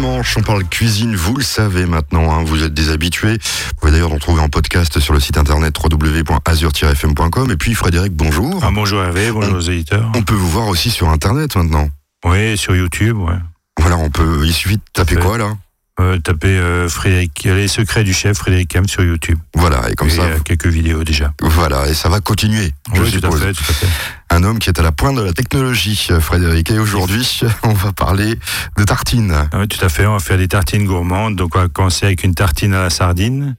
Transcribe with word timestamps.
dimanche, 0.00 0.34
on 0.38 0.42
parle 0.42 0.64
cuisine, 0.64 1.14
vous 1.14 1.36
le 1.36 1.42
savez 1.42 1.84
maintenant, 1.84 2.32
hein, 2.32 2.42
vous 2.42 2.64
êtes 2.64 2.72
des 2.72 2.88
habitués. 2.88 3.34
Vous 3.34 3.74
pouvez 3.78 3.92
d'ailleurs 3.92 4.14
en 4.14 4.18
trouver 4.18 4.40
en 4.40 4.48
podcast 4.48 4.98
sur 4.98 5.12
le 5.12 5.20
site 5.20 5.36
internet 5.36 5.76
www.azur-fm.com. 5.78 7.50
Et 7.50 7.56
puis 7.56 7.74
Frédéric, 7.74 8.14
bonjour. 8.14 8.62
Ah, 8.64 8.70
bonjour 8.72 9.02
Hervé, 9.02 9.30
bonjour 9.30 9.56
aux 9.56 9.60
éditeurs. 9.60 10.10
On 10.14 10.22
peut 10.22 10.34
vous 10.34 10.48
voir 10.48 10.68
aussi 10.68 10.90
sur 10.90 11.10
internet 11.10 11.54
maintenant. 11.54 11.90
Oui, 12.24 12.56
sur 12.56 12.74
YouTube, 12.74 13.18
ouais. 13.18 13.34
Voilà, 13.78 13.98
on 13.98 14.08
peut. 14.08 14.40
Il 14.46 14.54
suffit 14.54 14.76
de 14.76 14.82
taper 14.94 15.16
quoi 15.16 15.36
là? 15.36 15.52
Euh, 16.00 16.18
Taper 16.18 16.48
euh, 16.48 16.88
Frédéric, 16.88 17.44
les 17.44 17.68
secrets 17.68 18.04
du 18.04 18.12
chef 18.12 18.38
Frédéric 18.38 18.68
Cam 18.68 18.88
sur 18.88 19.02
YouTube. 19.02 19.38
Voilà, 19.54 19.90
et 19.90 19.94
comme 19.94 20.10
ça. 20.10 20.26
Il 20.26 20.30
y 20.30 20.36
a 20.36 20.40
quelques 20.40 20.66
vidéos 20.66 21.04
déjà. 21.04 21.32
Voilà, 21.40 21.88
et 21.88 21.94
ça 21.94 22.08
va 22.08 22.20
continuer. 22.20 22.72
Je 22.94 23.00
oui, 23.00 23.10
tout 23.10 23.26
à 23.26 23.30
fait, 23.30 23.52
tout 23.52 23.64
à 23.68 23.72
fait. 23.72 23.86
Un 24.30 24.44
homme 24.44 24.58
qui 24.58 24.70
est 24.70 24.78
à 24.78 24.82
la 24.82 24.92
pointe 24.92 25.16
de 25.16 25.22
la 25.22 25.32
technologie, 25.32 26.08
Frédéric. 26.20 26.70
Et 26.70 26.78
aujourd'hui, 26.78 27.40
on 27.62 27.72
va 27.72 27.92
parler 27.92 28.38
de 28.78 28.84
tartines. 28.84 29.48
Ah 29.52 29.58
oui, 29.58 29.68
tout 29.68 29.84
à 29.84 29.88
fait. 29.88 30.06
On 30.06 30.12
va 30.12 30.20
faire 30.20 30.38
des 30.38 30.48
tartines 30.48 30.86
gourmandes. 30.86 31.36
Donc, 31.36 31.56
on 31.56 31.60
va 31.60 31.68
commencer 31.68 32.06
avec 32.06 32.24
une 32.24 32.34
tartine 32.34 32.74
à 32.74 32.82
la 32.82 32.90
sardine. 32.90 33.56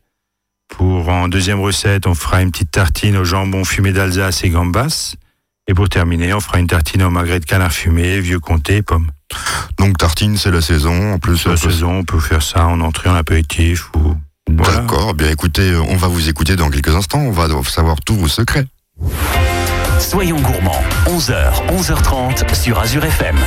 Pour 0.70 1.10
en 1.10 1.28
deuxième 1.28 1.60
recette, 1.60 2.08
on 2.08 2.16
fera 2.16 2.42
une 2.42 2.52
petite 2.52 2.72
tartine 2.72 3.18
au 3.18 3.26
jambon 3.26 3.66
fumé 3.66 3.92
d'Alsace 3.92 4.44
et 4.44 4.50
gambas. 4.50 5.16
Et 5.68 5.74
pour 5.74 5.90
terminer, 5.90 6.34
on 6.34 6.40
fera 6.40 6.60
une 6.60 6.68
tartine 6.68 7.04
au 7.04 7.10
magret 7.10 7.40
de 7.40 7.46
canard 7.46 7.72
fumé, 7.72 8.20
vieux 8.20 8.40
comté 8.40 8.78
et 8.78 8.82
pommes. 8.82 9.12
Donc 9.80 9.98
tartine, 9.98 10.38
c'est 10.38 10.52
la 10.52 10.62
saison. 10.62 11.14
En 11.14 11.20
plus, 11.20 11.46
la 11.46 11.58
saison, 11.58 12.00
on 12.00 12.04
peut 12.04 12.20
faire 12.20 12.42
ça 12.42 12.66
en 12.66 12.80
entrée, 12.82 13.10
en 13.10 13.16
apéritif 13.16 13.90
ou. 13.96 14.16
Voilà. 14.50 14.80
D'accord. 14.80 15.14
Bien, 15.14 15.30
écoutez, 15.30 15.76
on 15.76 15.96
va 15.96 16.08
vous 16.08 16.28
écouter 16.28 16.56
dans 16.56 16.70
quelques 16.70 16.94
instants. 16.96 17.20
On 17.20 17.32
va 17.32 17.48
savoir 17.64 17.98
tous 18.06 18.16
vos 18.16 18.28
secrets. 18.28 18.66
Soyons 20.00 20.40
gourmands. 20.40 20.84
11h, 21.08 21.68
11h30 21.70 22.54
sur 22.56 22.80
Azure 22.80 23.06
FM. 23.06 23.38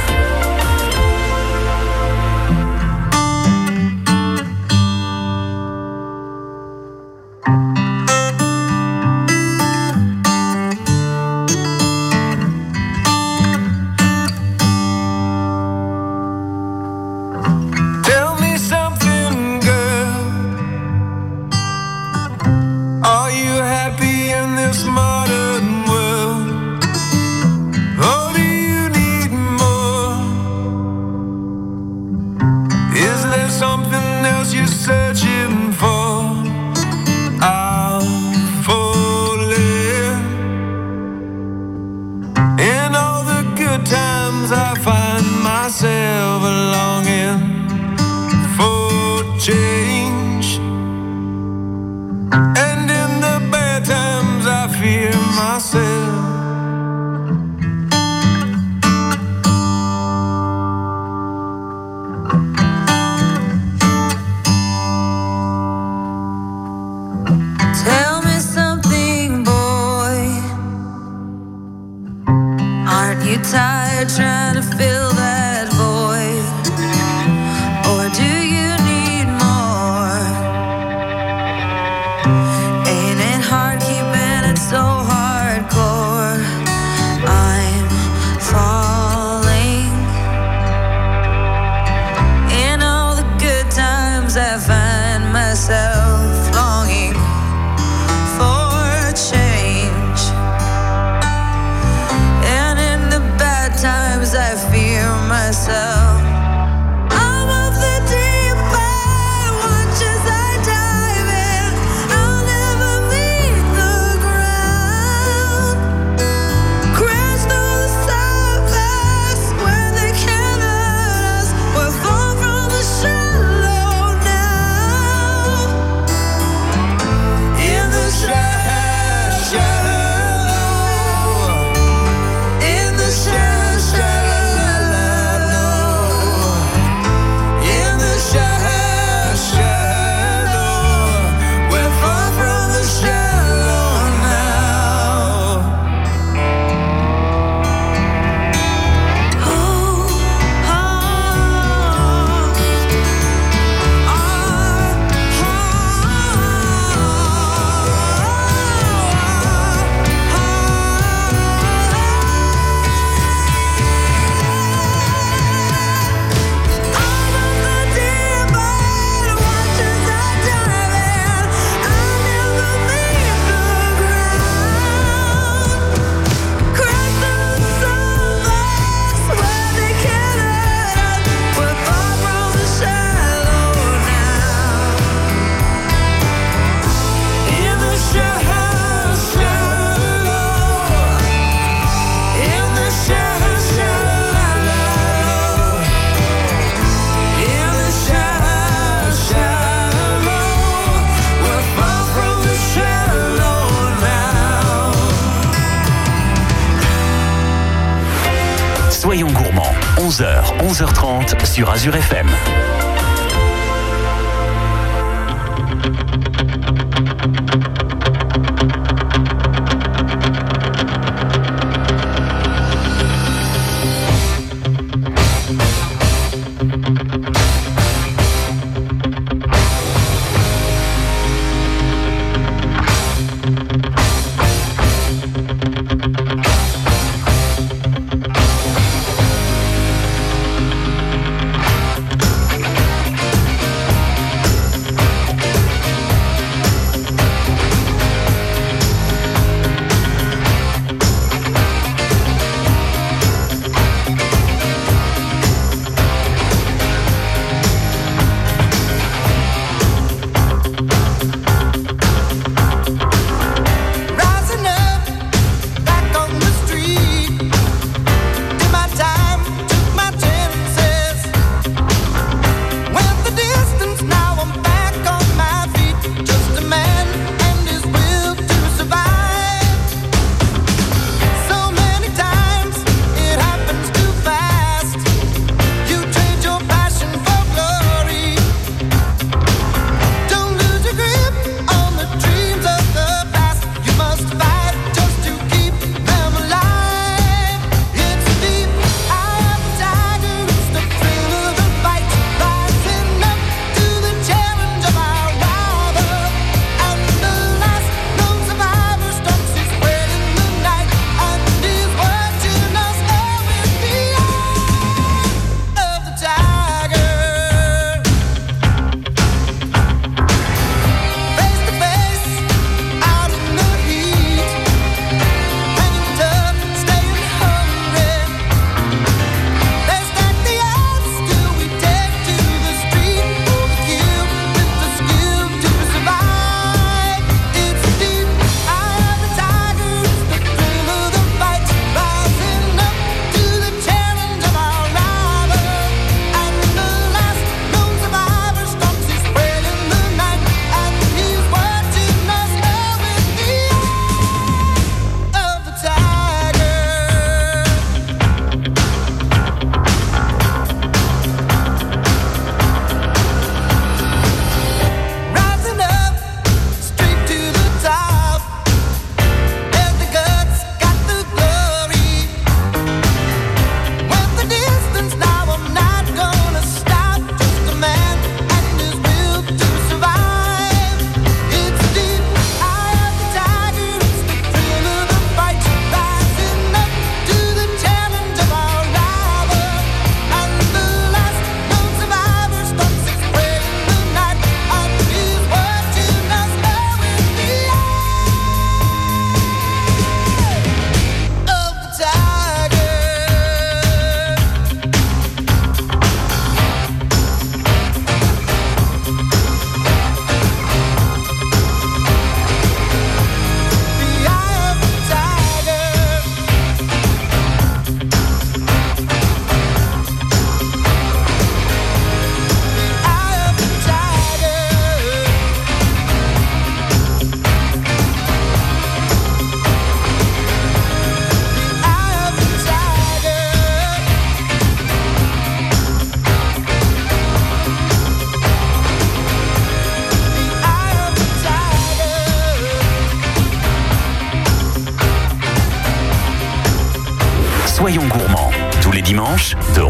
Sur 211.54 211.70
Azure 211.70 211.94
FM. 211.94 212.43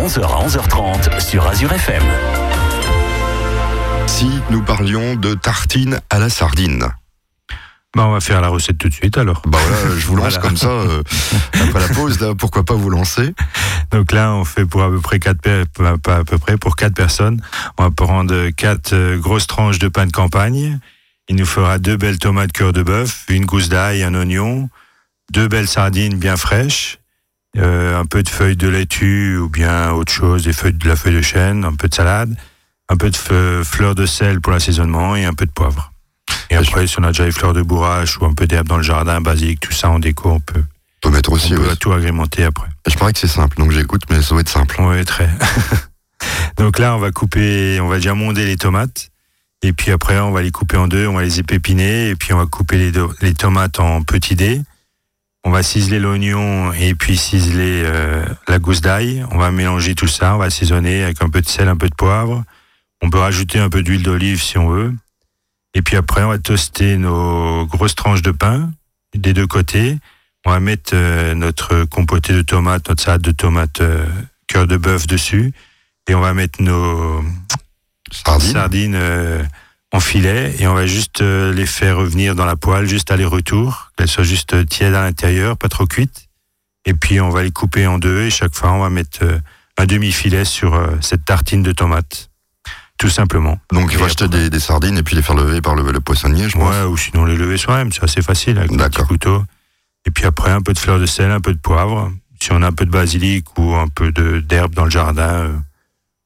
11h 0.04 0.22
à 0.22 0.46
11h30 0.46 1.20
sur 1.20 1.46
Azure 1.46 1.72
FM. 1.72 2.02
Si 4.06 4.28
nous 4.50 4.62
parlions 4.62 5.16
de 5.16 5.34
tartines 5.34 6.00
à 6.10 6.18
la 6.18 6.28
sardine. 6.28 6.86
Bah, 7.96 8.06
on 8.06 8.12
va 8.12 8.20
faire 8.20 8.40
la 8.40 8.48
recette 8.48 8.78
tout 8.78 8.88
de 8.88 8.94
suite 8.94 9.16
alors. 9.18 9.42
Bah 9.46 9.58
voilà, 9.60 9.96
je 9.96 10.06
vous 10.06 10.16
lance 10.16 10.34
Voilà. 10.34 10.38
comme 10.48 10.56
ça 10.56 10.68
euh, 10.68 11.02
après 11.54 11.80
la 11.80 11.88
pause. 11.94 12.20
Là, 12.20 12.34
pourquoi 12.36 12.64
pas 12.64 12.74
vous 12.74 12.90
lancer 12.90 13.34
Donc 13.92 14.12
là, 14.12 14.32
on 14.34 14.44
fait 14.44 14.66
pour 14.66 14.82
à 14.82 14.88
peu 14.90 15.00
près 15.00 15.18
quatre 15.20 15.40
per- 15.40 15.62
pas 15.76 15.96
pas 15.98 16.16
à 16.16 16.24
peu 16.24 16.38
près 16.38 16.56
pour 16.56 16.74
quatre 16.76 16.94
personnes. 16.94 17.40
On 17.78 17.84
va 17.84 17.90
prendre 17.90 18.50
quatre 18.50 18.92
euh, 18.94 19.16
grosses 19.18 19.46
tranches 19.46 19.78
de 19.78 19.88
pain 19.88 20.06
de 20.06 20.12
campagne. 20.12 20.78
Il 21.28 21.36
nous 21.36 21.46
fera 21.46 21.78
deux 21.78 21.96
belles 21.96 22.18
tomates 22.18 22.52
cœur 22.52 22.72
de 22.72 22.82
bœuf, 22.82 23.24
une 23.28 23.46
gousse 23.46 23.68
d'ail, 23.68 24.02
un 24.02 24.14
oignon, 24.14 24.68
deux 25.32 25.48
belles 25.48 25.68
sardines 25.68 26.16
bien 26.18 26.36
fraîches, 26.36 26.98
euh, 27.56 27.98
un 28.00 28.04
peu 28.04 28.22
de 28.22 28.28
feuilles 28.28 28.56
de 28.56 28.68
laitue 28.68 29.38
ou 29.38 29.48
bien 29.48 29.92
autre 29.92 30.12
chose, 30.12 30.44
des 30.44 30.52
feuilles 30.52 30.72
de 30.72 30.88
la 30.88 30.96
feuille 30.96 31.14
de 31.14 31.22
chêne, 31.22 31.64
un 31.64 31.74
peu 31.74 31.88
de 31.88 31.94
salade, 31.94 32.34
un 32.88 32.96
peu 32.96 33.10
de 33.10 33.62
fleurs 33.64 33.94
de 33.94 34.06
sel 34.06 34.40
pour 34.40 34.52
l'assaisonnement 34.52 35.16
et 35.16 35.24
un 35.24 35.34
peu 35.34 35.46
de 35.46 35.50
poivre. 35.50 35.92
Et 36.50 36.56
après, 36.56 36.86
si 36.86 36.98
on 36.98 37.04
a 37.04 37.08
déjà 37.08 37.24
les 37.24 37.32
fleurs 37.32 37.52
de 37.52 37.62
bourrache 37.62 38.18
ou 38.20 38.26
un 38.26 38.34
peu 38.34 38.46
d'herbe 38.46 38.68
dans 38.68 38.76
le 38.76 38.82
jardin, 38.82 39.20
basilic, 39.20 39.60
tout 39.60 39.72
ça 39.72 39.88
en 39.88 39.98
déco, 39.98 40.30
on 40.30 40.40
peut, 40.40 40.62
On 41.04 41.08
peut 41.08 41.14
mettre 41.16 41.30
on 41.32 41.34
aussi. 41.34 41.54
peut 41.54 41.66
ouais. 41.66 41.76
tout 41.76 41.92
agrémenter 41.92 42.44
après. 42.44 42.68
Je 42.88 42.96
parie 42.96 43.12
que 43.12 43.18
c'est 43.18 43.28
simple, 43.28 43.56
donc 43.56 43.70
j'écoute, 43.70 44.02
mais 44.10 44.20
ça 44.20 44.30
doit 44.30 44.40
être 44.40 44.48
simple. 44.48 44.76
Oui, 44.80 45.04
très. 45.04 45.28
Donc 46.56 46.78
là, 46.78 46.94
on 46.94 46.98
va 46.98 47.10
couper, 47.10 47.80
on 47.80 47.88
va 47.88 47.96
déjà 47.96 48.14
monder 48.14 48.46
les 48.46 48.56
tomates. 48.56 49.10
Et 49.62 49.72
puis 49.72 49.90
après, 49.90 50.18
on 50.20 50.30
va 50.30 50.42
les 50.42 50.50
couper 50.50 50.76
en 50.76 50.86
deux, 50.88 51.06
on 51.06 51.14
va 51.14 51.22
les 51.22 51.40
épépiner. 51.40 52.08
Et 52.10 52.16
puis 52.16 52.32
on 52.32 52.38
va 52.38 52.46
couper 52.46 52.92
les 53.20 53.34
tomates 53.34 53.80
en 53.80 54.02
petits 54.02 54.36
dés. 54.36 54.62
On 55.44 55.50
va 55.50 55.62
ciseler 55.62 55.98
l'oignon 55.98 56.72
et 56.72 56.94
puis 56.94 57.16
ciseler 57.16 57.82
euh, 57.84 58.24
la 58.48 58.58
gousse 58.58 58.80
d'ail. 58.80 59.24
On 59.30 59.38
va 59.38 59.50
mélanger 59.50 59.94
tout 59.94 60.08
ça, 60.08 60.34
on 60.34 60.38
va 60.38 60.46
assaisonner 60.46 61.04
avec 61.04 61.22
un 61.22 61.28
peu 61.28 61.40
de 61.40 61.48
sel, 61.48 61.68
un 61.68 61.76
peu 61.76 61.88
de 61.88 61.94
poivre. 61.94 62.44
On 63.02 63.10
peut 63.10 63.18
rajouter 63.18 63.58
un 63.58 63.68
peu 63.68 63.82
d'huile 63.82 64.02
d'olive 64.02 64.42
si 64.42 64.56
on 64.56 64.68
veut. 64.68 64.94
Et 65.74 65.82
puis 65.82 65.96
après, 65.96 66.22
on 66.22 66.28
va 66.28 66.38
toaster 66.38 66.96
nos 66.96 67.66
grosses 67.66 67.94
tranches 67.94 68.22
de 68.22 68.30
pain 68.30 68.70
des 69.14 69.32
deux 69.32 69.46
côtés. 69.46 69.98
On 70.44 70.50
va 70.50 70.60
mettre 70.60 70.92
euh, 70.94 71.34
notre 71.34 71.84
compoté 71.84 72.32
de 72.32 72.42
tomates, 72.42 72.88
notre 72.88 73.02
salade 73.02 73.22
de 73.22 73.30
tomates 73.30 73.80
euh, 73.80 74.06
cœur 74.46 74.66
de 74.66 74.76
bœuf 74.76 75.06
dessus. 75.06 75.52
Et 76.08 76.14
on 76.14 76.20
va 76.20 76.34
mettre 76.34 76.60
nos 76.62 77.24
Sardine. 78.10 78.52
sardines 78.52 78.94
euh, 78.94 79.42
en 79.94 80.00
filet 80.00 80.56
et 80.58 80.66
on 80.66 80.74
va 80.74 80.86
juste 80.88 81.20
euh, 81.22 81.52
les 81.52 81.66
faire 81.66 81.98
revenir 81.98 82.34
dans 82.34 82.46
la 82.46 82.56
poêle, 82.56 82.84
juste 82.88 83.12
aller-retour, 83.12 83.92
qu'elles 83.96 84.08
soient 84.08 84.24
juste 84.24 84.52
euh, 84.52 84.64
tièdes 84.64 84.94
à 84.94 85.02
l'intérieur, 85.02 85.56
pas 85.56 85.68
trop 85.68 85.86
cuites. 85.86 86.28
Et 86.84 86.94
puis 86.94 87.20
on 87.20 87.30
va 87.30 87.44
les 87.44 87.52
couper 87.52 87.86
en 87.86 88.00
deux 88.00 88.22
et 88.22 88.30
chaque 88.30 88.56
fois 88.56 88.72
on 88.72 88.80
va 88.80 88.90
mettre 88.90 89.20
euh, 89.22 89.38
un 89.78 89.86
demi-filet 89.86 90.44
sur 90.44 90.80
cette 91.00 91.24
tartine 91.24 91.62
de 91.62 91.70
tomates. 91.70 92.28
Tout 92.98 93.08
simplement. 93.08 93.60
Donc 93.72 93.90
il 93.92 93.98
faut 93.98 94.04
acheter 94.04 94.26
des, 94.26 94.50
des 94.50 94.58
sardines 94.58 94.98
et 94.98 95.04
puis 95.04 95.14
les 95.14 95.22
faire 95.22 95.36
lever 95.36 95.60
par 95.60 95.76
le, 95.76 95.88
le 95.90 96.00
poissonnier, 96.00 96.48
je 96.48 96.58
pense. 96.58 96.74
Ouais, 96.74 96.82
ou 96.82 96.96
sinon 96.96 97.24
les 97.24 97.36
lever 97.36 97.56
soi-même, 97.56 97.92
c'est 97.92 98.02
assez 98.02 98.22
facile 98.22 98.58
avec 98.58 98.72
un 98.72 98.88
petit 98.88 99.02
couteau. 99.02 99.44
Et 100.06 100.10
puis 100.10 100.24
après, 100.26 100.50
un 100.50 100.60
peu 100.60 100.72
de 100.72 100.78
fleur 100.78 100.98
de 100.98 101.06
sel, 101.06 101.30
un 101.30 101.40
peu 101.40 101.52
de 101.52 101.58
poivre. 101.58 102.12
Si 102.40 102.50
on 102.52 102.62
a 102.62 102.66
un 102.66 102.72
peu 102.72 102.84
de 102.84 102.90
basilic 102.90 103.46
ou 103.58 103.74
un 103.74 103.88
peu 103.88 104.12
d'herbe 104.12 104.74
dans 104.74 104.84
le 104.84 104.90
jardin, 104.90 105.52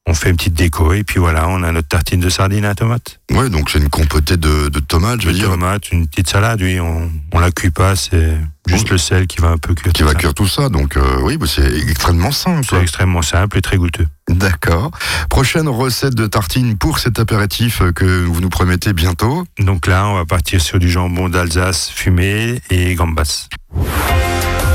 on 0.08 0.14
fait 0.14 0.30
une 0.30 0.36
petite 0.36 0.54
déco. 0.54 0.92
Et 0.94 1.04
puis 1.04 1.20
voilà, 1.20 1.46
on 1.48 1.62
a 1.62 1.70
notre 1.70 1.86
tartine 1.88 2.18
de 2.20 2.28
sardines 2.28 2.64
à 2.64 2.74
tomate. 2.74 3.20
Ouais, 3.30 3.48
donc 3.50 3.70
c'est 3.70 3.78
une 3.78 3.90
compotée 3.90 4.36
de, 4.36 4.68
de 4.68 4.80
tomates, 4.80 5.20
je 5.20 5.26
veux 5.28 5.32
De 5.34 5.38
dire, 5.38 5.50
tomate, 5.50 5.92
une 5.92 6.06
petite 6.08 6.28
salade, 6.28 6.60
oui, 6.62 6.80
on, 6.80 7.10
on 7.32 7.38
la 7.38 7.50
cuit 7.50 7.70
pas, 7.70 7.94
c'est 7.94 8.36
juste 8.66 8.86
Bon. 8.86 8.92
le 8.92 8.98
sel 8.98 9.26
qui 9.26 9.40
va 9.40 9.48
un 9.48 9.58
peu 9.58 9.74
cuire. 9.74 9.92
qui 9.92 10.00
tout 10.00 10.06
va 10.06 10.12
ça. 10.14 10.18
cuire 10.18 10.34
tout 10.34 10.48
ça. 10.48 10.68
Donc 10.70 10.96
euh, 10.96 11.20
oui, 11.22 11.36
bah, 11.36 11.46
c'est 11.46 11.72
extrêmement 11.88 12.32
simple. 12.32 12.66
C'est 12.68 12.80
extrêmement 12.82 13.22
simple 13.22 13.58
et 13.58 13.62
très 13.62 13.76
goûteux. 13.76 14.06
D'accord. 14.28 14.90
Prochaine 15.30 15.68
recette 15.68 16.14
de 16.14 16.26
tartine 16.26 16.76
pour 16.78 16.98
cet 16.98 17.18
apéritif 17.20 17.80
euh, 17.82 17.92
que 17.92 18.24
vous 18.24 18.40
nous 18.40 18.48
promettez 18.50 18.92
bientôt. 18.94 19.44
Donc 19.58 19.86
là, 19.86 20.06
on 20.08 20.14
va 20.14 20.24
partir 20.24 20.60
sur 20.60 20.78
du 20.78 20.88
jambon 20.90 21.28
d'Alsace 21.28 21.90
fumé 21.94 22.60
et 22.70 22.94
gambas. 22.94 23.48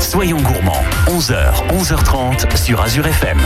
Soyons 0.00 0.40
gourmands, 0.40 0.84
11h, 1.08 1.68
11h30 1.70 2.56
sur 2.56 2.80
Azure 2.80 3.06
FM. 3.06 3.38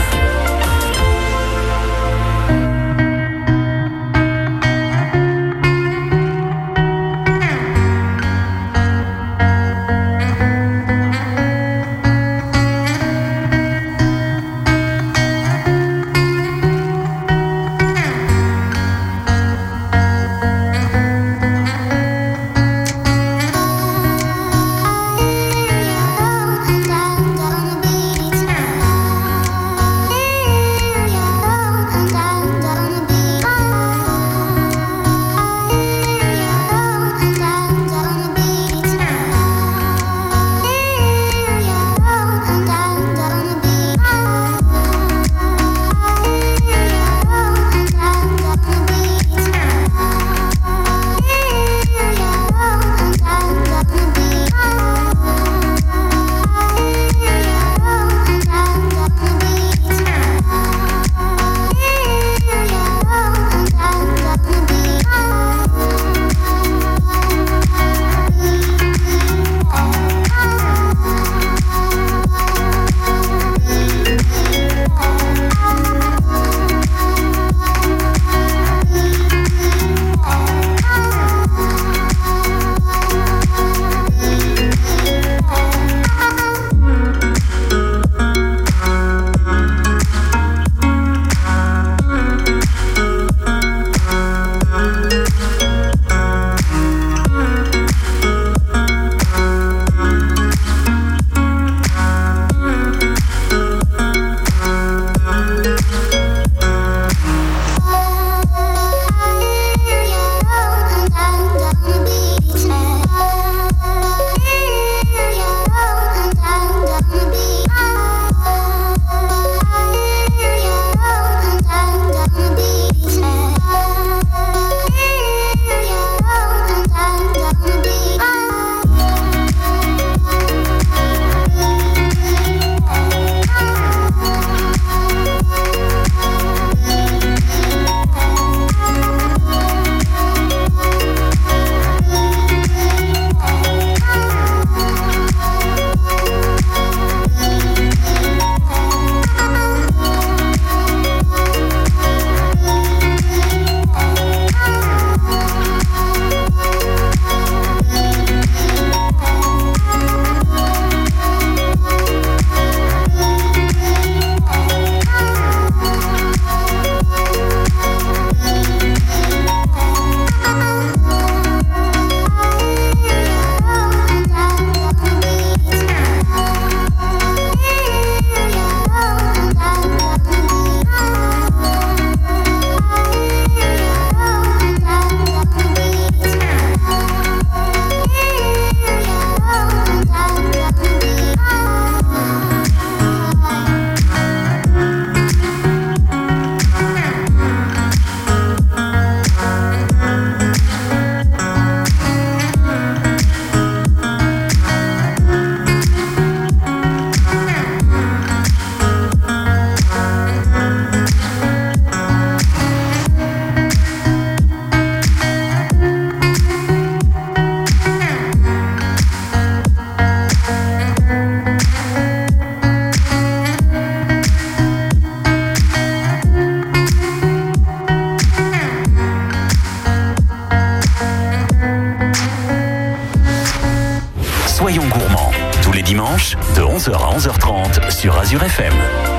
Sur 237.89 238.17
Azure 238.17 238.43
FM. 238.43 239.18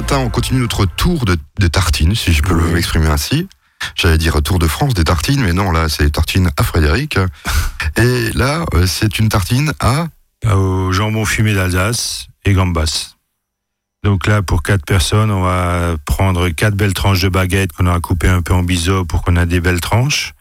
Matin, 0.00 0.18
on 0.18 0.30
continue 0.30 0.60
notre 0.60 0.86
tour 0.86 1.26
de, 1.26 1.36
de 1.58 1.66
tartines, 1.66 2.14
si 2.14 2.32
je 2.32 2.42
peux 2.42 2.54
Oui. 2.54 2.72
m'exprimer 2.72 3.08
ainsi. 3.08 3.48
J'allais 3.96 4.16
dire 4.16 4.40
Tour 4.42 4.58
de 4.58 4.66
France 4.66 4.94
des 4.94 5.04
tartines, 5.04 5.42
mais 5.42 5.52
non, 5.52 5.72
là, 5.72 5.90
c'est 5.90 6.08
tartines 6.08 6.50
à 6.56 6.62
Frédéric. 6.62 7.18
Et 7.98 8.30
là, 8.32 8.64
euh, 8.72 8.86
c'est 8.86 9.18
une 9.18 9.28
tartine 9.28 9.74
à... 9.78 10.06
Au 10.50 10.90
jambon 10.90 11.26
fumé 11.26 11.52
d'Alsace 11.52 12.28
et 12.46 12.54
gambas. 12.54 13.14
Donc 14.02 14.26
là, 14.26 14.40
pour 14.40 14.62
quatre 14.62 14.86
personnes, 14.86 15.30
on 15.30 15.42
va 15.42 15.96
prendre 16.06 16.48
quatre 16.48 16.74
belles 16.74 16.94
tranches 16.94 17.20
de 17.20 17.28
baguette 17.28 17.72
qu'on 17.72 17.86
aura 17.86 18.00
coupées 18.00 18.28
un 18.28 18.40
peu 18.40 18.54
en 18.54 18.62
biseau 18.62 19.04
pour 19.04 19.22
qu'on 19.22 19.36
ait 19.36 19.44
des 19.44 19.60
belles 19.60 19.82
tranches. 19.82 20.32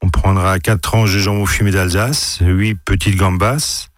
On 0.00 0.08
prendra 0.08 0.58
quatre 0.58 0.80
tranches 0.80 1.12
de 1.12 1.18
jambon 1.18 1.44
fumé 1.44 1.70
d'Alsace, 1.70 2.38
huit 2.40 2.76
petites 2.82 3.16
gambas, 3.16 3.88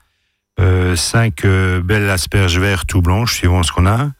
euh, 0.58 0.96
cinq 0.96 1.44
euh, 1.44 1.80
belles 1.80 2.10
asperges 2.10 2.58
vertes 2.58 2.92
ou 2.94 3.00
blanches, 3.00 3.34
suivant 3.36 3.62
ce 3.62 3.70
qu'on 3.70 3.86
a, 3.86 4.10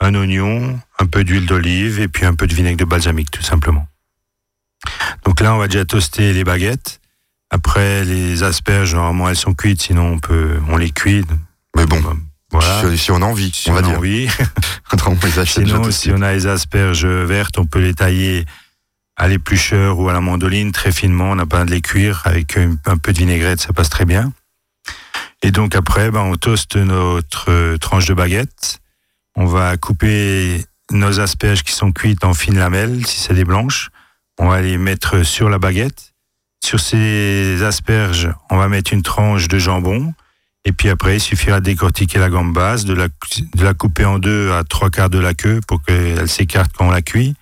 un 0.00 0.14
oignon, 0.14 0.78
un 0.98 1.06
peu 1.06 1.24
d'huile 1.24 1.46
d'olive 1.46 2.00
et 2.00 2.08
puis 2.08 2.24
un 2.26 2.34
peu 2.34 2.46
de 2.46 2.54
vinaigre 2.54 2.78
de 2.78 2.84
balsamique, 2.84 3.30
tout 3.30 3.42
simplement. 3.42 3.86
Donc 5.24 5.40
là, 5.40 5.54
on 5.54 5.58
va 5.58 5.68
déjà 5.68 5.84
toaster 5.84 6.32
les 6.32 6.44
baguettes. 6.44 7.00
Après, 7.50 8.04
les 8.04 8.42
asperges, 8.42 8.94
normalement, 8.94 9.28
elles 9.28 9.36
sont 9.36 9.54
cuites, 9.54 9.82
sinon 9.82 10.12
on 10.14 10.18
peut, 10.18 10.58
on 10.68 10.76
les 10.76 10.90
cuit. 10.90 11.24
Mais 11.76 11.86
bon, 11.86 12.02
Voilà. 12.50 12.82
si, 12.90 12.98
si 12.98 13.10
on 13.10 13.22
a 13.22 13.24
envie, 13.24 13.50
Si 13.52 13.70
on 13.70 13.74
va 13.74 13.78
a 13.78 13.82
dire. 13.82 13.98
envie. 13.98 14.28
on 14.92 15.46
Sinon, 15.46 15.90
si 15.90 16.10
on 16.12 16.20
a 16.22 16.32
les 16.32 16.46
asperges 16.46 17.06
vertes, 17.06 17.58
on 17.58 17.66
peut 17.66 17.80
les 17.80 17.94
tailler 17.94 18.44
à 19.16 19.28
l'éplucheur 19.28 19.98
ou 20.00 20.08
à 20.08 20.12
la 20.12 20.20
mandoline 20.20 20.72
très 20.72 20.90
finement. 20.92 21.30
On 21.30 21.34
n'a 21.36 21.46
pas 21.46 21.64
de 21.64 21.70
les 21.70 21.80
cuire 21.80 22.22
avec 22.24 22.56
un, 22.56 22.76
un 22.86 22.96
peu 22.98 23.12
de 23.12 23.18
vinaigrette, 23.18 23.60
ça 23.60 23.72
passe 23.72 23.88
très 23.90 24.04
bien. 24.04 24.32
Et 25.42 25.50
donc 25.50 25.76
après, 25.76 26.10
ben, 26.10 26.20
on 26.20 26.36
toaste 26.36 26.76
notre 26.76 27.50
euh, 27.50 27.76
tranche 27.78 28.06
de 28.06 28.14
baguette. 28.14 28.80
On 29.36 29.46
va 29.46 29.76
couper 29.76 30.64
nos 30.90 31.20
asperges 31.20 31.62
qui 31.62 31.72
sont 31.72 31.92
cuites 31.92 32.24
en 32.24 32.34
fines 32.34 32.58
lamelles, 32.58 33.06
si 33.06 33.20
c'est 33.20 33.34
des 33.34 33.44
blanches. 33.44 33.90
On 34.38 34.48
va 34.48 34.60
les 34.60 34.78
mettre 34.78 35.24
sur 35.24 35.48
la 35.48 35.58
baguette. 35.58 36.14
Sur 36.64 36.80
ces 36.80 37.62
asperges, 37.62 38.30
on 38.50 38.56
va 38.56 38.68
mettre 38.68 38.92
une 38.92 39.02
tranche 39.02 39.48
de 39.48 39.58
jambon 39.58 40.14
Et 40.64 40.72
puis 40.72 40.88
après, 40.88 41.16
il 41.16 41.20
suffira 41.20 41.60
de 41.60 41.64
décortiquer 41.64 42.18
la 42.18 42.30
gambas, 42.30 42.84
de 42.84 42.94
la, 42.94 43.08
de 43.08 43.64
la 43.64 43.74
couper 43.74 44.04
en 44.04 44.18
deux 44.18 44.50
à 44.52 44.64
trois 44.64 44.88
quarts 44.88 45.10
de 45.10 45.18
la 45.18 45.34
queue 45.34 45.60
pour 45.68 45.82
qu'elle 45.82 46.28
s'écarte 46.28 46.72
quand 46.74 46.88
on 46.88 46.90
la 46.90 47.02
cuit. 47.02 47.34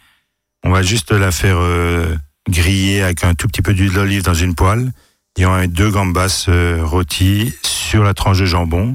On 0.65 0.71
va 0.71 0.83
juste 0.83 1.13
la 1.13 1.31
faire 1.31 1.59
euh, 1.59 2.17
griller 2.49 3.03
avec 3.03 3.23
un 3.25 3.35
tout 3.35 3.47
petit 3.49 3.63
peu 3.63 3.75
d'huile 3.75 3.93
d'olive 3.93 4.23
dans 4.23 4.35
une 4.35 4.55
poêle. 4.55 4.93
Et 5.39 5.47
on 5.47 5.53
va 5.53 5.61
mettre 5.61 5.75
deux 5.75 5.91
gambas 5.91 6.47
euh, 6.49 6.85
rôties 6.85 7.55
sur 7.63 8.03
la 8.03 8.15
tranche 8.15 8.39
de 8.39 8.47
jambon. 8.47 8.95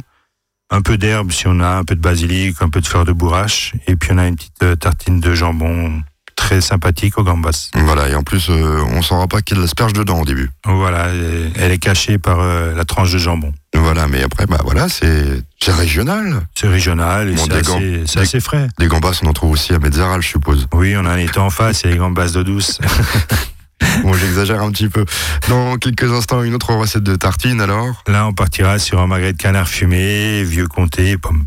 Un 0.70 0.82
peu 0.82 0.98
d'herbe 0.98 1.32
si 1.32 1.48
on 1.48 1.60
a, 1.60 1.70
un 1.70 1.84
peu 1.84 1.96
de 1.96 2.02
basilic, 2.02 2.62
un 2.62 2.70
peu 2.70 2.82
de 2.82 2.88
fleur 2.88 3.06
de 3.06 3.14
bourrache. 3.14 3.74
Et 3.88 3.96
puis 3.96 4.10
on 4.12 4.18
a 4.18 4.28
une 4.28 4.36
petite 4.36 4.64
euh, 4.64 4.76
tartine 4.76 5.20
de 5.20 5.34
jambon 5.34 6.02
très 6.36 6.62
sympathique 6.62 7.18
aux 7.18 7.24
gambas. 7.24 7.70
Voilà, 7.74 8.08
et 8.10 8.16
en 8.16 8.24
plus, 8.24 8.50
euh, 8.50 8.82
on 8.92 9.02
saura 9.02 9.28
pas 9.28 9.42
qu'il 9.42 9.56
y 9.56 9.60
a 9.60 9.62
de 9.62 9.66
l'asperge 9.66 9.92
dedans 9.94 10.22
au 10.22 10.26
début. 10.26 10.50
Voilà, 10.66 11.14
et 11.14 11.52
elle 11.56 11.72
est 11.72 11.78
cachée 11.78 12.18
par 12.18 12.40
euh, 12.40 12.74
la 12.76 12.86
tranche 12.86 13.12
de 13.12 13.18
jambon. 13.18 13.54
Voilà, 13.76 14.08
mais 14.08 14.24
après, 14.24 14.46
bah 14.46 14.60
voilà, 14.64 14.88
c'est 14.88 15.44
c'est 15.60 15.74
régional. 15.74 16.42
C'est 16.56 16.68
régional 16.68 17.30
et 17.30 17.34
Bon, 17.34 17.48
c'est 18.06 18.20
assez, 18.20 18.40
frais. 18.40 18.70
Des 18.80 18.88
gambas, 18.88 19.20
on 19.24 19.28
en 19.28 19.34
trouve 19.34 19.52
aussi 19.52 19.74
à 19.74 19.80
Metzeral, 19.80 20.22
je 20.22 20.28
suppose. 20.28 20.68
Oui, 20.74 20.96
on 20.96 21.06
en 21.06 21.16
est 21.16 21.38
en 21.38 21.50
face, 21.50 21.84
a 21.86 21.90
les 21.90 21.98
gambas 21.98 22.30
d'eau 22.30 22.44
douce. 22.44 22.80
Bon, 24.04 24.14
j'exagère 24.14 24.62
un 24.62 24.72
petit 24.72 24.90
peu. 24.90 25.06
Dans 25.50 25.78
quelques 25.78 26.12
instants, 26.12 26.44
une 26.44 26.56
autre 26.56 26.74
recette 26.74 27.04
de 27.04 27.16
tartine, 27.16 27.62
alors. 27.62 28.04
Là, 28.08 28.28
on 28.28 28.34
partira 28.34 28.80
sur 28.80 29.00
un 29.00 29.08
magret 29.08 29.34
de 29.34 29.38
canard 29.38 29.68
fumé, 29.68 30.44
vieux 30.44 30.68
comté 30.68 31.12
et 31.12 31.18
pommes. 31.18 31.46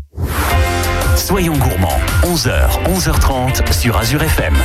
Soyons 1.15 1.57
gourmands, 1.57 1.99
11h, 2.23 2.83
11h30 2.85 3.71
sur 3.73 3.97
Azure 3.97 4.23
FM. 4.23 4.55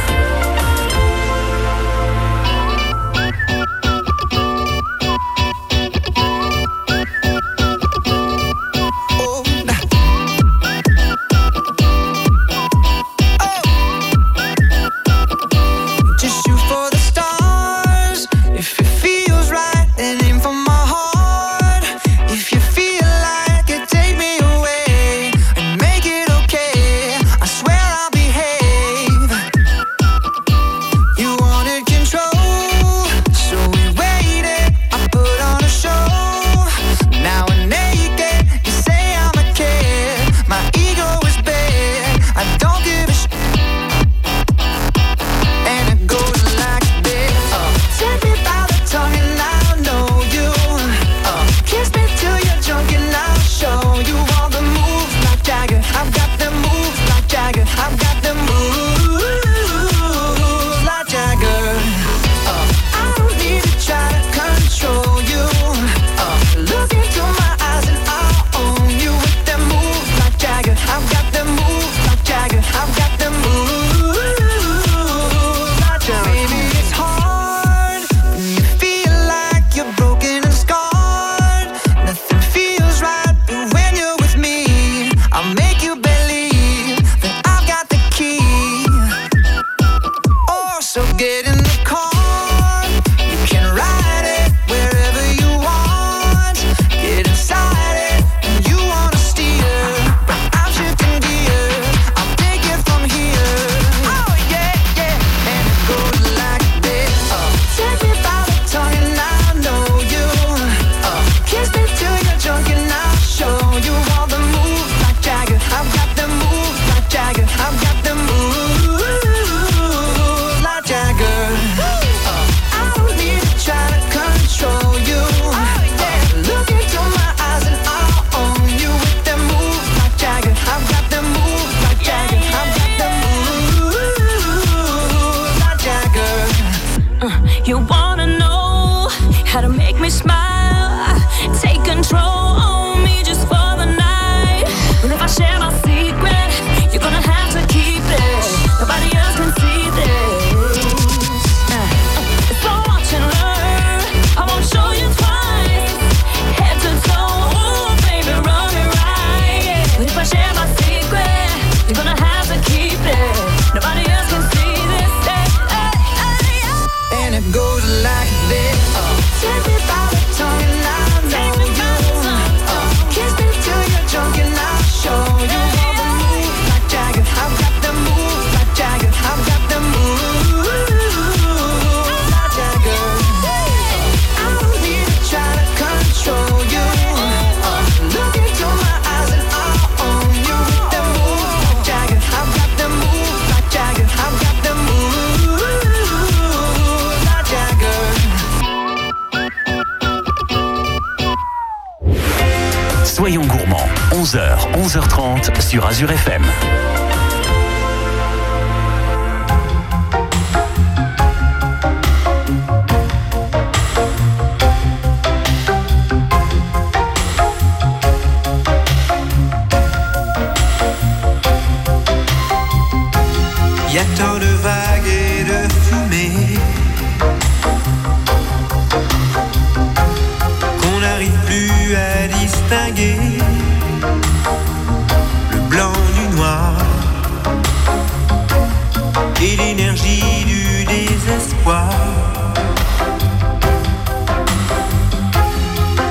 11h30 204.87 205.61
sur 205.61 205.85
Azure 205.85 206.13
FM. 206.13 207.06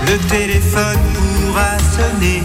Le 0.08 0.18
téléphone 0.30 1.00
pour 1.14 1.50
aura 1.50 1.78
sonné. 1.96 2.44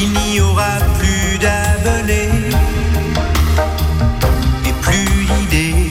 Il 0.00 0.10
n'y 0.12 0.40
aura 0.40 0.78
plus 0.98 1.38
d'abonnés 1.38 2.30
et 4.66 4.72
plus 4.82 5.26
d'idées 5.26 5.90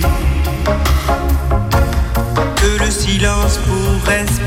que 2.55 2.83
le 2.83 2.91
silence 2.91 3.59
pour 3.67 4.03
respirer, 4.05 4.46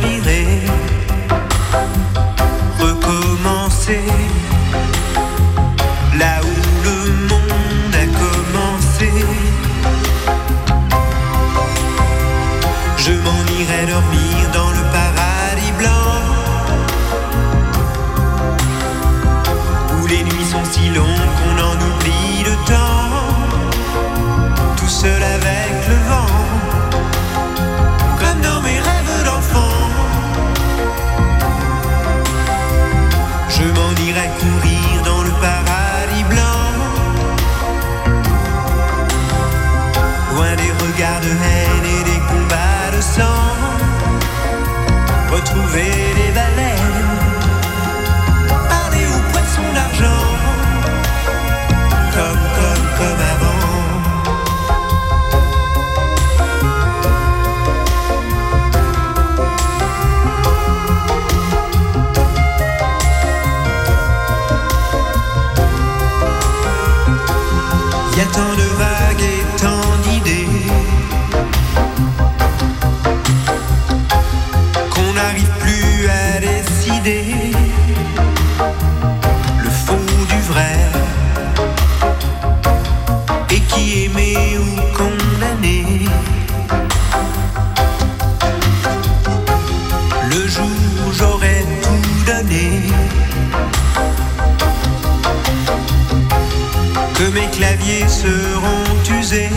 que 97.20 97.30
mes 97.32 97.50
claviers 97.50 98.08
seront 98.08 99.18
usés 99.20 99.50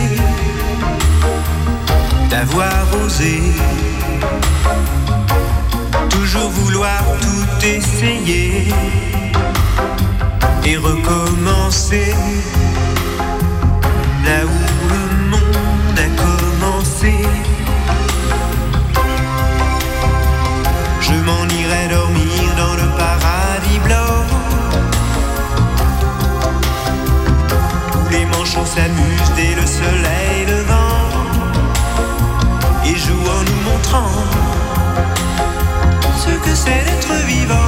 d'avoir 2.28 2.84
osé 3.02 3.40
toujours 6.10 6.50
vouloir 6.50 7.02
tout 7.22 7.66
essayer 7.66 8.68
et 10.66 10.76
recommencer 10.76 12.14
là 14.26 14.40
où 14.44 14.73
manchots 28.54 28.66
s'amusent 28.66 29.32
dès 29.36 29.54
le 29.54 29.66
soleil 29.66 30.46
levant 30.46 31.10
et 32.84 32.96
jouent 32.96 33.30
en 33.30 33.42
nous 33.44 33.70
montrant 33.70 34.10
ce 36.16 36.30
que 36.30 36.54
c'est 36.54 36.84
d'être 36.84 37.26
vivant. 37.26 37.63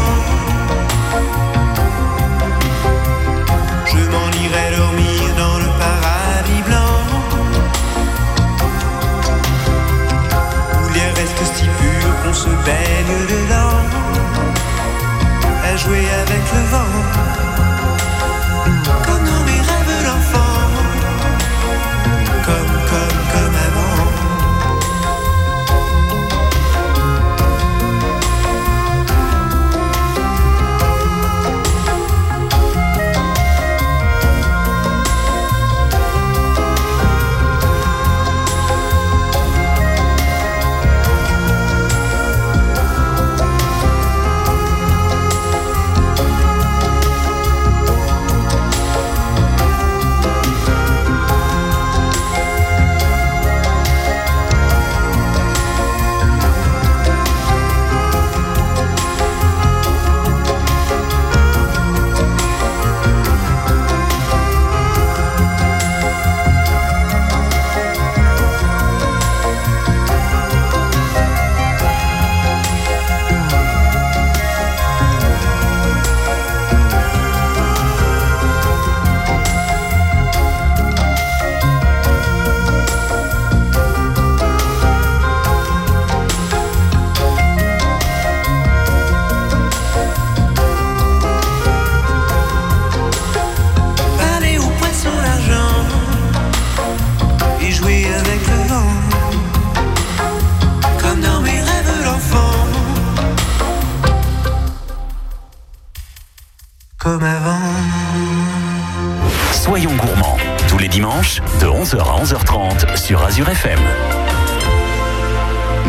11h 111.87 112.01
à 112.01 112.25
11h30 112.25 112.97
sur 112.97 113.23
Azure 113.23 113.49
FM. 113.49 113.79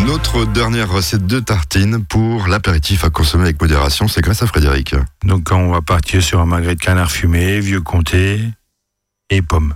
Notre 0.06 0.46
dernière 0.46 0.92
recette 0.92 1.26
de 1.26 1.40
tartine 1.40 2.06
pour 2.06 2.48
l'apéritif 2.48 3.04
à 3.04 3.10
consommer 3.10 3.46
avec 3.46 3.60
modération, 3.60 4.08
c'est 4.08 4.22
grâce 4.22 4.44
à 4.44 4.46
Frédéric. 4.46 4.94
Donc 5.24 5.46
quand 5.46 5.58
on 5.58 5.72
va 5.72 5.82
partir 5.82 6.22
sur 6.22 6.40
un 6.40 6.46
magret 6.46 6.76
de 6.76 6.80
canard 6.80 7.10
fumé, 7.10 7.60
vieux 7.62 7.82
comté 7.82 8.40
et 9.32 9.42
pommes. 9.42 9.74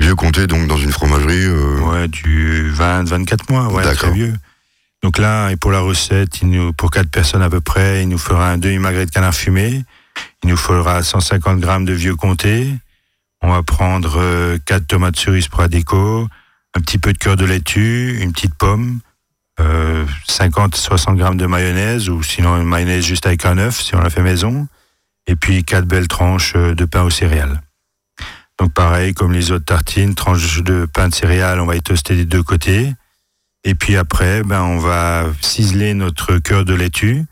Vieux 0.00 0.14
comté, 0.14 0.46
donc 0.46 0.66
dans 0.66 0.78
une 0.78 0.92
fromagerie. 0.92 1.44
euh, 1.44 1.78
Ouais, 1.80 2.08
du 2.08 2.72
20-24 2.72 3.52
mois, 3.52 3.70
ouais, 3.70 3.82
très 3.94 4.10
vieux. 4.10 4.32
Donc 5.02 5.18
là, 5.18 5.50
et 5.50 5.56
pour 5.56 5.72
la 5.72 5.80
recette, 5.80 6.40
il 6.40 6.48
nous, 6.48 6.72
pour 6.72 6.90
quatre 6.90 7.10
personnes 7.10 7.42
à 7.42 7.50
peu 7.50 7.60
près, 7.60 8.02
il 8.02 8.08
nous 8.08 8.16
fera 8.16 8.48
un 8.50 8.56
demi-magret 8.56 9.04
de 9.04 9.10
canard 9.10 9.34
fumé. 9.34 9.84
Il 10.42 10.48
nous 10.48 10.56
faudra 10.56 11.02
150 11.02 11.60
grammes 11.60 11.84
de 11.84 11.92
vieux 11.92 12.16
comté. 12.16 12.72
On 13.40 13.50
va 13.50 13.62
prendre 13.62 14.18
euh, 14.18 14.58
quatre 14.64 14.86
tomates 14.86 15.16
cerises 15.16 15.48
pour 15.48 15.60
la 15.60 15.68
un 16.74 16.80
petit 16.80 16.98
peu 16.98 17.12
de 17.12 17.18
cœur 17.18 17.36
de 17.36 17.44
laitue, 17.44 18.18
une 18.20 18.32
petite 18.32 18.54
pomme, 18.54 19.00
euh, 19.60 20.04
50-60 20.28 21.16
grammes 21.16 21.36
de 21.36 21.46
mayonnaise 21.46 22.08
ou 22.08 22.22
sinon 22.22 22.56
une 22.56 22.68
mayonnaise 22.68 23.04
juste 23.04 23.26
avec 23.26 23.44
un 23.44 23.58
œuf 23.58 23.80
si 23.80 23.94
on 23.94 24.00
la 24.00 24.10
fait 24.10 24.22
maison. 24.22 24.68
Et 25.26 25.36
puis 25.36 25.64
quatre 25.64 25.86
belles 25.86 26.08
tranches 26.08 26.54
euh, 26.56 26.74
de 26.74 26.84
pain 26.84 27.02
aux 27.02 27.10
céréales. 27.10 27.60
Donc 28.58 28.72
pareil, 28.72 29.14
comme 29.14 29.32
les 29.32 29.52
autres 29.52 29.64
tartines, 29.64 30.14
tranches 30.14 30.62
de 30.62 30.86
pain 30.86 31.08
de 31.08 31.14
céréales, 31.14 31.60
on 31.60 31.66
va 31.66 31.76
y 31.76 31.82
toaster 31.82 32.16
des 32.16 32.24
deux 32.24 32.42
côtés. 32.42 32.92
Et 33.64 33.74
puis 33.74 33.96
après, 33.96 34.42
ben, 34.42 34.62
on 34.62 34.78
va 34.78 35.26
ciseler 35.40 35.94
notre 35.94 36.38
cœur 36.38 36.64
de 36.64 36.74
laitue. 36.74 37.24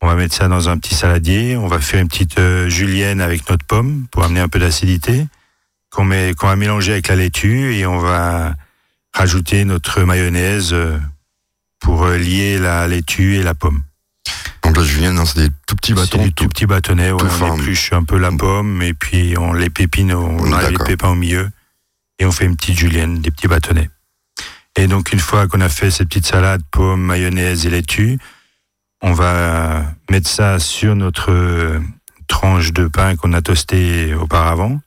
On 0.00 0.06
va 0.06 0.14
mettre 0.14 0.34
ça 0.34 0.48
dans 0.48 0.68
un 0.68 0.78
petit 0.78 0.94
saladier. 0.94 1.56
On 1.56 1.68
va 1.68 1.80
faire 1.80 2.00
une 2.00 2.08
petite 2.08 2.38
euh, 2.38 2.68
julienne 2.68 3.20
avec 3.20 3.48
notre 3.48 3.64
pomme 3.64 4.06
pour 4.10 4.24
amener 4.24 4.40
un 4.40 4.48
peu 4.48 4.58
d'acidité 4.58 5.26
qu'on 5.98 6.04
met, 6.04 6.32
qu'on 6.34 6.46
va 6.46 6.54
mélanger 6.54 6.92
avec 6.92 7.08
la 7.08 7.16
laitue 7.16 7.74
et 7.74 7.84
on 7.84 7.98
va 7.98 8.54
rajouter 9.12 9.64
notre 9.64 10.02
mayonnaise 10.02 10.72
euh, 10.72 10.96
pour 11.80 12.04
euh, 12.04 12.16
lier 12.16 12.56
la 12.56 12.86
laitue 12.86 13.34
et 13.34 13.42
la 13.42 13.56
pomme. 13.56 13.82
Donc 14.62 14.76
la 14.76 14.84
julienne, 14.84 15.18
hein, 15.18 15.24
c'est 15.26 15.48
des 15.48 15.54
tout 15.66 15.74
petits 15.74 15.94
C'est 15.96 16.02
bâtons. 16.02 16.22
des 16.22 16.30
tout 16.30 16.48
petits 16.48 16.66
bâtonnets, 16.66 17.10
ouais, 17.10 17.20
on 17.40 17.56
épluche 17.56 17.92
un 17.92 18.04
peu 18.04 18.16
la 18.16 18.30
pomme 18.30 18.80
et 18.80 18.94
puis 18.94 19.34
on 19.38 19.52
les 19.52 19.70
pépine, 19.70 20.12
on 20.14 20.52
a 20.52 20.70
les 20.70 20.78
pépins 20.78 21.08
au 21.08 21.16
milieu 21.16 21.50
et 22.20 22.24
on 22.26 22.30
fait 22.30 22.44
une 22.44 22.54
petite 22.54 22.78
julienne, 22.78 23.20
des 23.20 23.32
petits 23.32 23.48
bâtonnets. 23.48 23.90
Et 24.76 24.86
donc 24.86 25.12
une 25.12 25.18
fois 25.18 25.48
qu'on 25.48 25.60
a 25.60 25.68
fait 25.68 25.90
cette 25.90 26.06
petite 26.06 26.26
salade, 26.26 26.62
pomme, 26.70 27.02
mayonnaise 27.02 27.66
et 27.66 27.70
laitue, 27.70 28.20
on 29.02 29.14
va 29.14 29.84
mettre 30.12 30.30
ça 30.30 30.60
sur 30.60 30.94
notre 30.94 31.32
euh, 31.32 31.80
tranche 32.28 32.72
de 32.72 32.86
pain 32.86 33.16
qu'on 33.16 33.32
a 33.32 33.42
toasté 33.42 34.14
auparavant. 34.14 34.78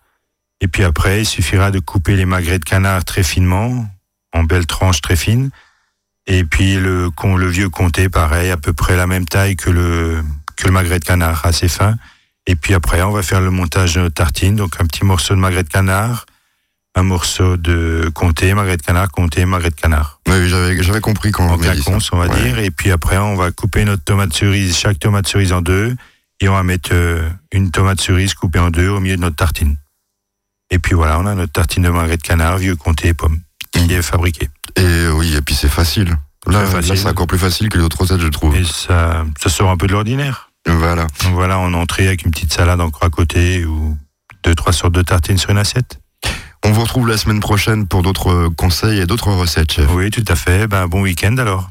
Et 0.61 0.67
puis 0.67 0.83
après, 0.83 1.21
il 1.21 1.25
suffira 1.25 1.71
de 1.71 1.79
couper 1.79 2.15
les 2.15 2.25
magrets 2.25 2.59
de 2.59 2.63
canard 2.65 3.03
très 3.03 3.23
finement, 3.23 3.85
en 4.31 4.43
belles 4.43 4.67
tranches 4.67 5.01
très 5.01 5.15
fines. 5.15 5.49
Et 6.27 6.43
puis 6.43 6.75
le, 6.75 7.09
vieux 7.47 7.69
comté, 7.69 8.07
pareil, 8.07 8.51
à 8.51 8.57
peu 8.57 8.73
près 8.73 8.95
la 8.95 9.07
même 9.07 9.25
taille 9.25 9.55
que 9.55 9.69
le, 9.71 10.23
que 10.55 10.65
le 10.65 10.71
magret 10.71 10.99
de 10.99 11.03
canard, 11.05 11.45
assez 11.45 11.67
fin. 11.67 11.95
Et 12.47 12.55
puis 12.55 12.73
après, 12.73 13.01
on 13.01 13.11
va 13.11 13.23
faire 13.23 13.41
le 13.41 13.49
montage 13.49 13.95
de 13.95 14.01
notre 14.01 14.15
tartine. 14.15 14.55
Donc 14.55 14.79
un 14.79 14.85
petit 14.85 15.03
morceau 15.03 15.33
de 15.33 15.39
magret 15.39 15.63
de 15.63 15.69
canard, 15.69 16.25
un 16.95 17.03
morceau 17.03 17.57
de 17.57 18.09
comté, 18.13 18.53
magret 18.53 18.77
de 18.77 18.83
canard, 18.83 19.09
comté, 19.09 19.45
magret 19.45 19.71
de 19.71 19.75
canard. 19.75 20.19
Ouais, 20.27 20.47
j'avais, 20.47 21.01
compris 21.01 21.31
quand 21.31 21.47
En 21.47 21.55
on 21.55 21.57
quinconce, 21.57 22.11
on 22.13 22.17
va 22.17 22.27
Ouais. 22.27 22.41
dire. 22.41 22.59
Et 22.59 22.69
puis 22.69 22.91
après, 22.91 23.17
on 23.17 23.35
va 23.35 23.51
couper 23.51 23.83
notre 23.83 24.03
tomate 24.03 24.33
cerise, 24.33 24.77
chaque 24.77 24.99
tomate 24.99 25.27
cerise 25.27 25.53
en 25.53 25.61
deux. 25.61 25.95
Et 26.39 26.49
on 26.49 26.53
va 26.53 26.63
mettre 26.63 26.89
euh, 26.93 27.27
une 27.51 27.71
tomate 27.71 28.01
cerise 28.01 28.33
coupée 28.33 28.59
en 28.59 28.69
deux 28.71 28.89
au 28.89 28.99
milieu 28.99 29.15
de 29.15 29.21
notre 29.21 29.35
tartine. 29.35 29.75
Et 30.71 30.79
puis 30.79 30.95
voilà, 30.95 31.19
on 31.19 31.25
a 31.25 31.35
notre 31.35 31.51
tartine 31.51 31.83
de 31.83 31.89
magret 31.89 32.17
de 32.17 32.21
canard, 32.21 32.57
vieux 32.57 32.75
comté 32.75 33.09
et 33.09 33.13
pomme, 33.13 33.39
qui 33.71 33.93
est 33.93 34.01
fabriquée. 34.01 34.49
Et 34.77 35.07
oui, 35.09 35.35
et 35.35 35.41
puis 35.41 35.53
c'est 35.53 35.69
facile. 35.69 36.17
Là, 36.47 36.63
là, 36.63 36.81
c'est 36.81 37.07
encore 37.07 37.27
plus 37.27 37.37
facile 37.37 37.69
que 37.69 37.77
les 37.77 37.83
autres 37.83 38.01
recettes, 38.01 38.21
je 38.21 38.27
trouve. 38.27 38.55
Et 38.55 38.63
ça, 38.63 39.25
ça 39.39 39.49
sort 39.49 39.69
un 39.69 39.77
peu 39.77 39.85
de 39.85 39.91
l'ordinaire. 39.91 40.49
Voilà. 40.65 41.07
Donc 41.23 41.33
voilà, 41.33 41.59
en 41.59 41.73
entrée 41.73 42.07
avec 42.07 42.23
une 42.23 42.31
petite 42.31 42.53
salade 42.53 42.81
encore 42.81 43.03
à 43.03 43.09
côté 43.09 43.65
ou 43.65 43.97
deux, 44.43 44.55
trois 44.55 44.73
sortes 44.73 44.93
de 44.93 45.01
tartines 45.01 45.37
sur 45.37 45.51
une 45.51 45.57
assiette. 45.57 45.99
On 46.63 46.71
vous 46.71 46.81
retrouve 46.81 47.07
la 47.07 47.17
semaine 47.17 47.39
prochaine 47.39 47.87
pour 47.87 48.01
d'autres 48.01 48.49
conseils 48.55 48.99
et 48.99 49.05
d'autres 49.05 49.31
recettes, 49.31 49.71
chef. 49.71 49.89
Oui, 49.91 50.09
tout 50.09 50.25
à 50.27 50.35
fait. 50.35 50.67
Ben, 50.67 50.87
bon 50.87 51.01
week-end 51.01 51.35
alors. 51.37 51.69